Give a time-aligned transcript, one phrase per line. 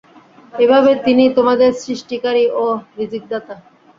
[0.55, 2.65] এভাবে তিনিই তোমাদের সৃষ্টিকারী ও
[2.97, 3.55] রিযিকদাতা।